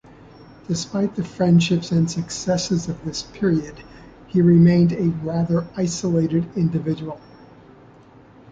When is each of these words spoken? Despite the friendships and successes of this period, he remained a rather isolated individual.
Despite 0.67 1.13
the 1.15 1.23
friendships 1.23 1.91
and 1.91 2.09
successes 2.09 2.89
of 2.89 3.05
this 3.05 3.21
period, 3.21 3.83
he 4.25 4.41
remained 4.41 4.93
a 4.93 5.09
rather 5.23 5.67
isolated 5.77 6.47
individual. 6.57 7.21